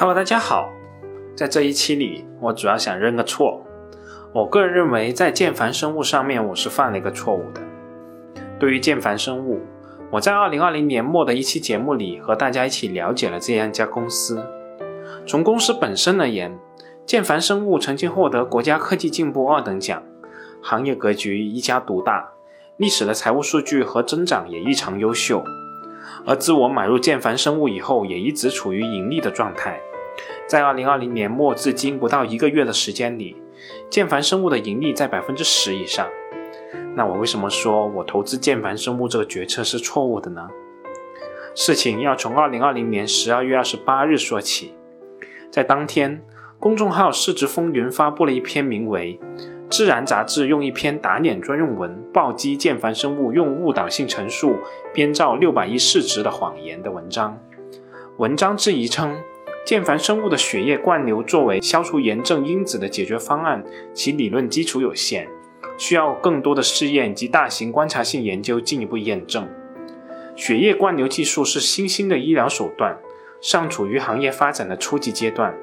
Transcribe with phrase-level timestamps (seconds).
[0.00, 0.72] Hello，大家好，
[1.34, 3.60] 在这一期里，我主要想认个错。
[4.32, 7.60] 我个人认为，在建凡生物上面，我是犯了一个错误的。
[8.60, 9.60] 对于建凡生物，
[10.12, 14.40] 我在二零二零年末的一期节目里和大家一起了解了这样一家公司。
[15.26, 16.56] 从公司本身而言，
[17.04, 20.00] 建凡生物曾经获得国家科技进步二等奖，
[20.62, 22.28] 行业格局一家独大，
[22.76, 25.42] 历史的财务数据和增长也异常优秀。
[26.24, 29.80] 而自我买入建凡生物以后，也一直处于盈利的状态。
[30.48, 33.36] 在二零二零年末至今不到一个月的时间里，
[33.90, 36.08] 建凡生物的盈利在百分之十以上。
[36.96, 40.48] 那我为什么说我投资建凡生物这个决策是错误的呢？
[41.54, 44.72] 事情要从二零二零年十二月二十八日说起。
[45.50, 46.24] 在当天，
[46.58, 49.20] 公众号“市值风云”发布了一篇名为
[49.68, 54.56] 《自然》杂志用一篇打脸专用文暴击建凡生物用误导性陈述
[54.94, 57.38] 编造六百亿市值的谎言的文章。
[58.16, 59.14] 文章质疑称。
[59.68, 65.28] 建凡生物的血液灌流作为消除炎症因子的解决方案，其理论基础有限，
[65.76, 69.46] 需要更多的试验及大型观察性研究进一步验证。
[70.34, 72.96] 血液灌流技术是新兴的医疗手段，
[73.42, 75.54] 尚处于行业发展的初级阶段。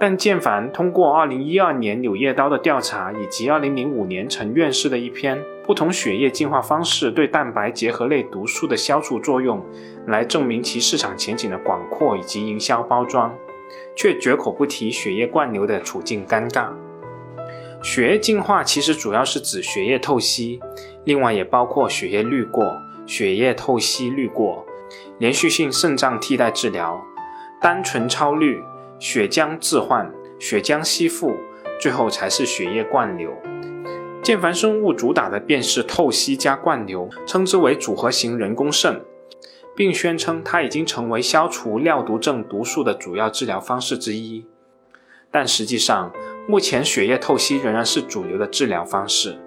[0.00, 9.60] 但建凡通过2012年《柳叶刀》的调查，以及2005年陈院士的一篇不同血液进化方式对蛋白结合类毒素的消除作用，
[10.06, 13.34] 来证明其市场前景的广阔以及营销包装，
[13.96, 16.68] 却绝口不提血液灌流的处境尴尬。
[17.82, 20.60] 血液净化其实主要是指血液透析，
[21.04, 24.64] 另外也包括血液滤过、血液透析滤过、
[25.18, 27.04] 连续性肾脏替代治疗、
[27.60, 28.62] 单纯超滤。
[28.98, 31.36] 血浆置换、血浆吸附，
[31.80, 33.32] 最后才是血液灌流。
[34.22, 39.00] 健凡生物主打的便是透析加灌流，称之为组合型人工肾，
[39.76, 44.44] 并宣称它已经成为消除尿毒症毒素的主要治疗方式之一。
[45.30, 46.12] 但实际上，
[46.48, 49.38] 目前血液透析仍然是主流的治疗方式，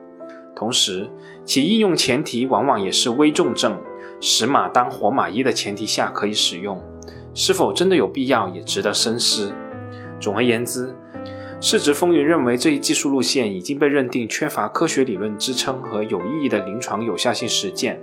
[0.55, 1.09] 同时
[1.43, 3.77] 其应用前提往往也是危重症，
[4.21, 6.81] 死马当活马医的前提下可以使用。
[7.33, 9.53] 是否真的有必要，也值得深思。
[10.19, 10.93] 总而言之，
[11.59, 18.01] 市值风云认为这一技术路线已经被认定缺乏科学理论支撑和有意义的临床有效性实践，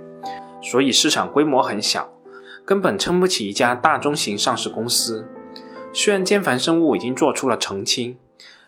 [0.61, 2.09] 所以市场规模很小，
[2.65, 5.27] 根本撑不起一家大中型上市公司。
[5.93, 8.17] 虽然坚凡生物已经做出了澄清，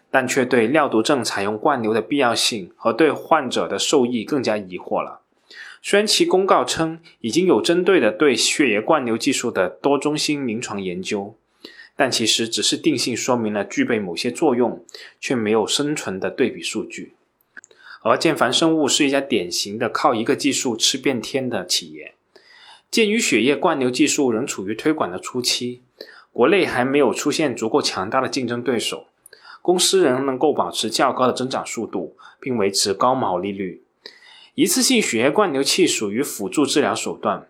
[0.09, 5.20] 但却对尿毒症采用灌流的必要性和对患者的受益更加疑惑了。
[5.81, 11.35] 虽然其公告称已经有针对的对血液灌流技术的多中心临床研究，
[11.95, 14.85] 但其实只是定性说明了具备某些作用，
[15.19, 17.13] 却没有生存的对比数据。
[18.03, 22.13] 而建凡生物是一家典型的靠一个技术吃遍天的企业。
[22.89, 25.81] 鉴于血液灌流技术仍处于推广的初期，
[26.31, 29.07] 国内还没有出现足够强大的竞争对手，
[29.61, 33.81] 公司仍能够保持较高的增长速度，并维持高毛利率。
[34.61, 37.47] 一次性血液灌流器属于辅助治疗手段，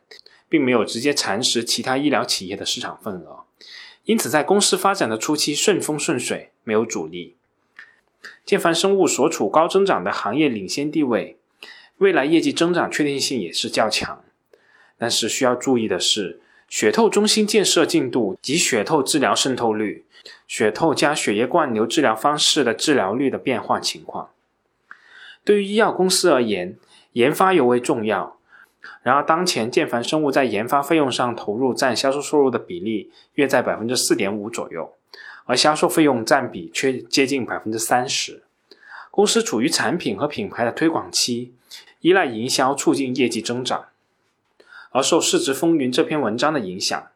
[0.47, 3.41] 并没有直接蚕食其他医疗企业的市场份额，
[4.05, 7.35] 因此在公司发展的初期顺风顺水，没有阻力。
[8.45, 11.35] 建凡生物所处高增长的行业领先地位，
[11.97, 14.23] 未来业绩增长确定性也是较强。
[14.97, 16.39] 但是需要注意的是，
[16.69, 20.05] 血透中心建设进度及血透治疗渗透率、
[20.47, 24.29] 血透加血液灌流治疗方式的治疗率的变化情况。
[25.43, 26.77] 对于医药公司而言，
[27.13, 28.37] 研发尤为重要。
[29.03, 34.93] 然而，当前建凡生物在研发费用上投入占销售收入的比例约在百分之四点五左右，
[35.45, 38.43] 而销售费用占比却接近百分之三十。
[39.11, 41.53] 公司处于产品和品牌的推广期，
[41.99, 43.85] 依赖营销促进业绩增长。
[44.91, 47.07] 而受市值风云这篇文章的影响，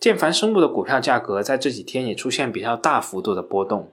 [0.00, 3.92] 建凡生物的股票价格在这几天也出现比较大幅度的波动。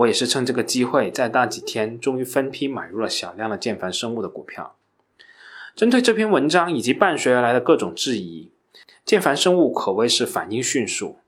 [0.00, 4.74] 我也是趁这个机会，在那几天终于分批买入了小量的建凡生物的股票。
[5.74, 8.50] 针对这篇文章以及伴随而来的各种质疑，
[9.04, 11.18] 建凡生物可谓是反应迅速，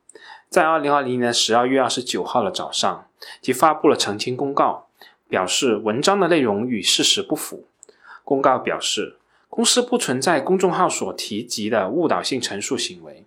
[0.49, 3.07] 在二零二零年十二月二十九号的早上
[3.43, 4.87] 即发布了澄清公告，
[5.29, 7.67] 表示文章的内容与事实不符。
[8.25, 9.17] 公告表示，
[9.51, 13.27] 公司不存在公众号所提及的误导性陈述行为。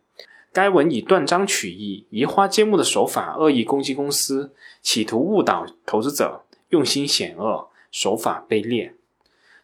[0.55, 8.93] 该文以断章取义、移花接木的手法恶意攻击公司，企图误导投资者，用心险恶，手法卑劣。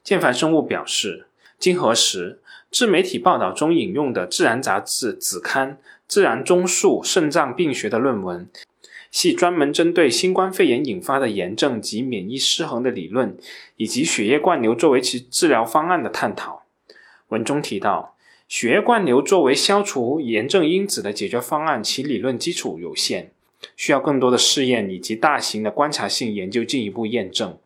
[0.04, 1.28] 建凡生物表示，
[1.58, 5.76] 经核实，自媒体报道中引用的《自然》杂志子刊
[6.10, 8.50] 《自然综述肾脏病学》的论文，
[9.10, 13.38] 系专门针对新冠肺炎引发的炎症及免疫失衡的理论，
[13.78, 16.64] 以及血液灌流作为其治疗方案的探讨。
[17.30, 18.11] 文中提到。
[18.52, 23.32] 血液灌流作为消除炎症因子的解决方案，其理论基础有限，
[23.78, 27.58] 需要更多的试验以及大型的观察性研究进一步验证。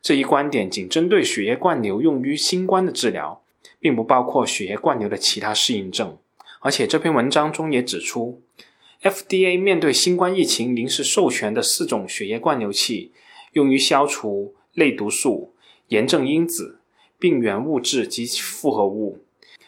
[0.00, 3.42] 这一观点仅针对血液灌流用于新冠的治疗，
[3.78, 6.16] 并不包括血液灌流的其他适应症。
[6.60, 8.40] 而且这篇文章中也指出
[9.02, 13.12] ，FDA 面对新冠疫情临时授权的四种血液灌流器，
[13.52, 15.52] 用于消除类毒素、
[15.88, 16.78] 炎症因子、
[17.18, 19.18] 病原物质及复合物。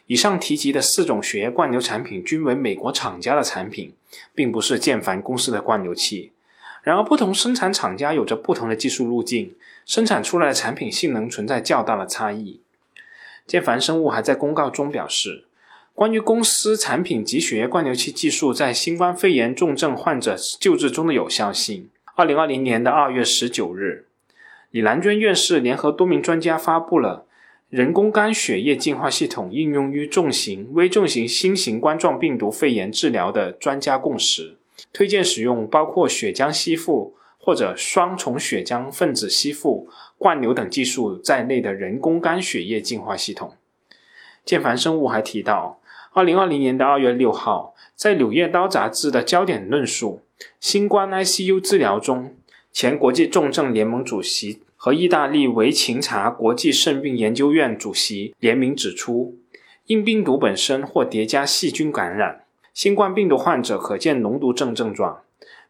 [0.06, 3.94] 以上提及的四种血液灌流产品均为美国厂家的产品，
[4.34, 6.32] 并不是建凡公司的灌流器。
[6.82, 9.54] 然而，不同生产厂家有着不同的技术路径，
[9.86, 12.60] 生产出来的产品性能存在较大的差异。
[13.46, 15.44] 建凡生物还在公告中表示。
[15.96, 24.08] 关于公司产品及血液灌流器技术在新冠肺炎重症患者救治中的有效性，二零二零年的二月十九日，
[24.72, 27.26] 李兰娟院士联合多名专家发布了
[27.68, 34.56] 人工肝血液净化系统应用于重型、危重型新型冠状病毒肺炎治疗的专家共识，
[34.92, 43.54] 推荐使用包括血浆吸附或者双重血浆分子吸附、灌流等技术在内的人工肝血液净化系统。
[44.44, 45.80] 健凡生物还提到。
[46.16, 50.20] 二零二零年的二月六号，在《柳叶刀》杂志的焦点论述
[50.60, 52.36] “新冠 ICU 治疗”中，
[52.74, 59.38] 前国际重症联盟主席和意大利维琴察国际肾病研究院主席联名指出，
[59.86, 62.44] 因病毒本身或叠加细菌感染，
[62.74, 65.22] 新冠病毒患者可见脓毒症症状。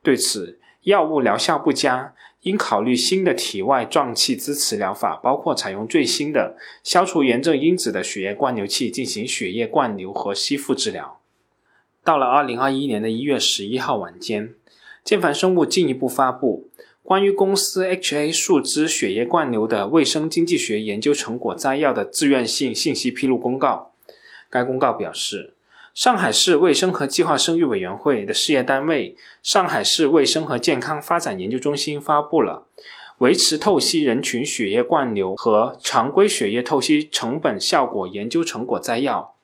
[0.03, 2.15] 对此，药物疗效不佳。
[2.41, 11.21] 应考虑新的体外脏器支持疗法，包括采用最新的消除炎症因子的血液灌流器进行血液灌流和吸附治疗。
[12.03, 14.53] 到了二零二一年的一月十一号晚间，
[15.03, 16.69] 健凡生物进一步发布
[17.05, 23.93] 关于公司 HA 树脂血液灌流的卫生经济学研究成果摘要的自愿性信息披露公告。
[24.49, 25.53] 该公告表示。
[25.95, 32.67] 上海市卫生和计划生育委员会的事业单位上海市卫生和健康发展研究中心发布了
[33.19, 39.37] 维持透析人群血液灌流和常规血液透析成本效果研究成果摘要。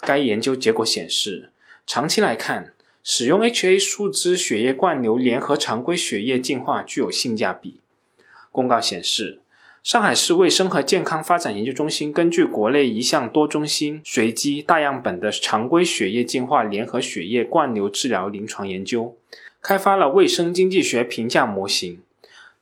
[0.00, 1.50] 该研究结果显示，
[1.86, 2.72] 长期来看，
[3.02, 7.80] 使用 HA 树脂血液灌流联合常规血液净化具有性价比。
[8.50, 9.40] 公告显示。
[9.82, 19.16] 上海市卫生和健康发展研究中心根据国内一项多中心随机大样本的常规血液净化联合血液灌流治疗临床研究，
[19.60, 22.00] 开发了卫生经济学评价模型，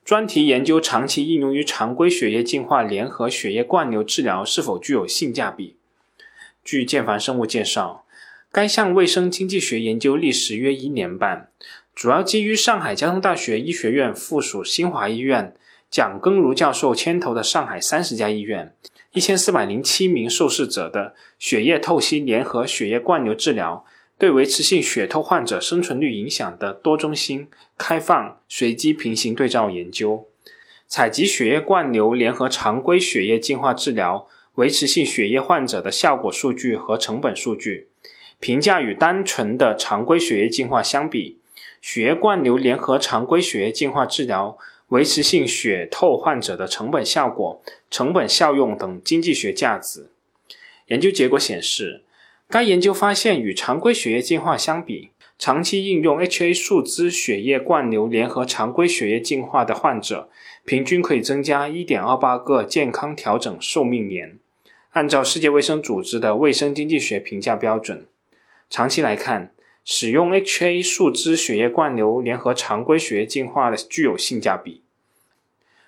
[0.02, 5.76] 专题研究长期应用于常规血液净化联合血液灌流治疗是否具有性价比。
[6.64, 8.06] 据建凡生物介绍，
[8.52, 11.50] 该项卫生经济学研究历时约一年半，
[11.94, 15.54] 主要基于上海交通大学医学院附属新华医院。
[15.88, 18.72] 蒋庚如教授牵头的上海三十家医院、
[19.12, 23.84] 一千四百零七名受试者的血液透析联合血液灌流治疗
[24.16, 30.28] 对维持性血透患者生存率影响的多中心开放随机平行对照研究，
[30.86, 37.88] 采集血液灌流联合常规血液净化治疗维持性血液患者的效果数据和成本数据，
[38.40, 41.38] 评价与单纯的常规血液净化相比，
[41.80, 44.58] 血液灌流联合常规血液净化治疗。
[44.90, 50.10] 维持性血透患者的成本效果、成本效用等经济学价值。
[50.88, 52.02] 研究结果显示，
[52.48, 60.28] 该研究发现，与常规血液净化相比，长期应用 HA 树脂血液灌流联合常规血液净化的患者，
[60.64, 64.40] 平均可以增加1.28个健康调整寿命年。
[64.90, 68.06] 按照世界卫生组织的卫生经济学评价标准，
[68.70, 69.52] 长期来看。
[69.82, 74.82] 使用 HA 树脂血液灌流联合常规血液净化的具有性价比。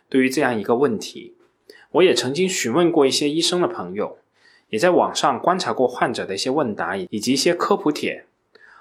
[0.09, 1.35] 对于这样一个问题，
[1.93, 4.19] 我也曾经询问过一些医生的朋友，
[4.71, 8.25] 也在网上观察过患者的一些问答以及一些科普帖。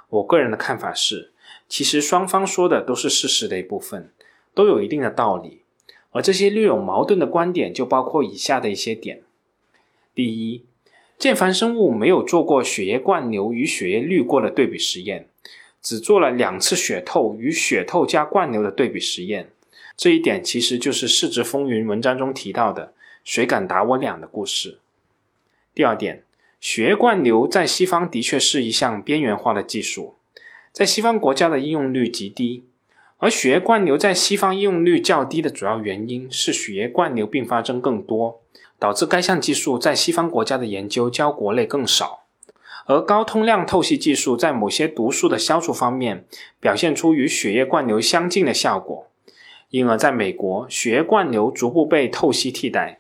[0.10, 1.32] 我个人的看法是，
[1.68, 4.10] 其实双方说的都是事实的一部分，
[4.56, 5.62] 都有一定的道理。
[6.12, 9.22] 而这些略有矛盾的观点就包括以下的一些点：
[10.16, 10.64] 第一。
[11.22, 15.28] 建凡生物没有做过血液灌流与血液滤过的对比实验，
[15.80, 19.52] 只做了两次血透与血透加灌流的对比实验。
[19.96, 24.80] 这一点其实就是《市值风云》文章中提到的“谁敢打我俩”的故事。
[25.76, 26.24] 第二点，
[26.60, 30.16] 血液灌流在西方的确是一项边缘化的技术，
[30.72, 32.64] 在西方国家的应用率极低。
[33.22, 38.42] 而血液灌流在西方应用率较低的主要原因是血液灌流并发症更多。
[38.82, 42.24] 导致该项技术在西方国家的研究较国内更少，
[42.88, 46.26] 而高通量透析技术在某些毒素的消除方面
[46.60, 49.06] 表现出与血液灌流相近的效果，
[49.70, 52.98] 因而在美国，血液灌流逐步被透析替代。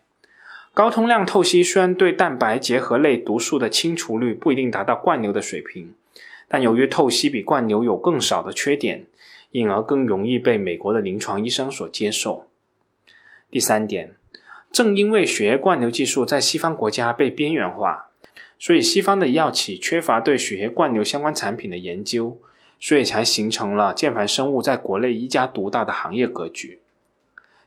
[0.75, 5.95] 高通量透析虽然对蛋白结合类毒素的清除率不一定达到灌流的水平，
[6.47, 9.05] 但由于透析比灌流有更少的缺点，
[9.51, 12.47] 因而更容易被美国的临床医生所接受。
[13.49, 14.15] 第三点，
[14.71, 18.09] 正因为血液灌流技术在西方国家被边缘化，
[18.57, 22.39] 所以西方的药企缺乏对血液灌流相关产品的研究，
[22.79, 26.79] 所以才形成了健凡生物在国内一家独大的行业格局。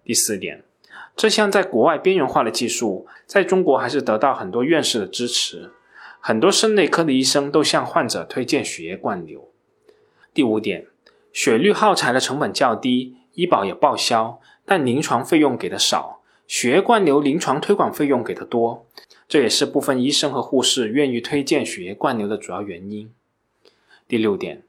[0.03, 0.63] 第四点，
[1.15, 5.71] 这项在国外边缘化的技术，在中国还是得到很多院士的支持，
[6.21, 9.51] 很多肾内科的医生都向患者推荐血液灌流。
[10.33, 10.87] 第五点，
[11.35, 14.41] 血滤耗材的成本较低，医保也报销。
[14.65, 18.87] 但临床费用给的少，血液灌流临床推广费用给的多，
[19.29, 23.13] 这也是部分医生和护士愿意推荐血液灌流的主要原因。
[24.07, 24.63] 第六点，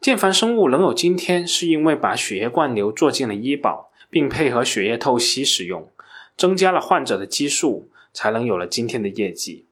[0.00, 5.88] 健凡生物能有今天，是因为把血液灌流做进了医保，并配合血液透析使用，
[6.36, 9.64] 增加了患者的基数，才能有了今天的业绩。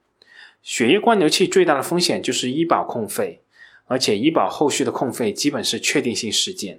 [0.63, 3.43] 血液灌流器最大的风险就是医保控费，
[3.91, 6.79] 而且医保后续的控费基本是确定性事件。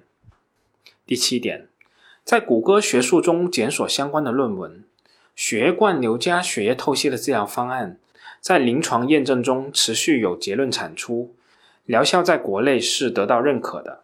[1.06, 1.68] 第七点。
[2.24, 4.86] 在谷歌学术中检索相关的论文，
[5.36, 7.98] 血灌流加血液透析的治疗方案，
[8.39, 11.36] 在临床验证中持续有结论产出，
[11.84, 14.03] 疗效在国内是得到认可的。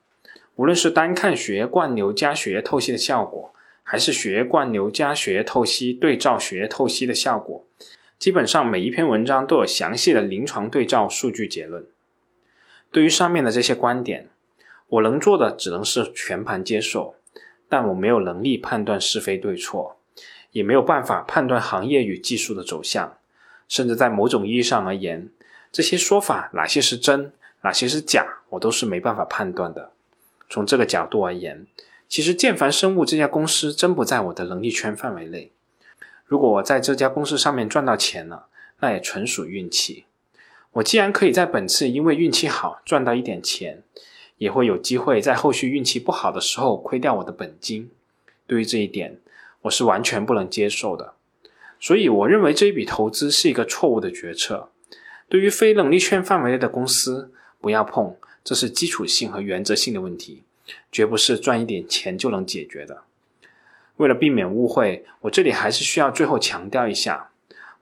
[0.55, 7.65] 无论是单看血液灌流加血液透析的效果，还是血液灌流加血液透析对照血液透析的效果，
[8.19, 11.85] 基本上每一篇文章都有详细的临床对照数据结论。
[12.91, 14.29] 对于上面的这些观点，
[14.87, 17.15] 我能做的只能是全盘接受。
[17.69, 19.97] 但我没有能力判断是非对错，
[20.51, 23.17] 也没有办法判断行业与技术的走向，
[23.67, 25.29] 甚至在某种意义上而言，
[25.69, 29.91] 这些说法哪些是真，哪些是假，我都是没办法判断的。
[30.49, 31.67] 从这个角度而言，
[32.07, 35.51] 其实建凡生物这家公司真不在我的能力圈范围内。
[36.25, 38.47] 如果我在这家公司上面赚到钱了，
[38.79, 40.05] 那也纯属运气。
[40.73, 43.83] 我既然可以在本次因为运气好赚到一点钱。
[44.37, 47.89] 也会有机会在后续运气不好的时候亏掉我的本金，
[48.45, 49.19] 对于这一点，
[49.63, 51.15] 我是完全不能接受的。
[51.79, 54.69] 所以，我认为这一笔投资是一个错误的决策。
[55.27, 60.43] 对于非能力圈范围内的公司，不要碰，这是基础性和原则性的问题，
[60.91, 63.01] 绝不是赚一点钱就能解决的。
[63.95, 67.31] 为了避免误会，我这里还是需要最后强调一下，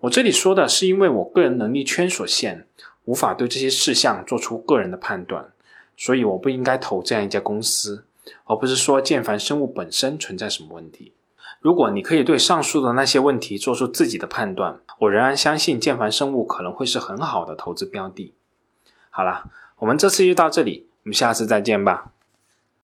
[0.01, 2.67] 我这里说的是因为我个人能力圈所限，
[3.05, 5.51] 无法对这些事项做出个人的判断。
[5.97, 8.05] 所以我不应该投这样一家公司，
[8.43, 11.13] 而不是说建凡生物本身存在什么问题。
[11.61, 18.33] 如果你可以对上述的那些问题做出自己的判断，我仍然相信建凡生物可能会是很好的投资标的。
[19.09, 22.11] 好了，我们这次就到这里，我们下次再见吧。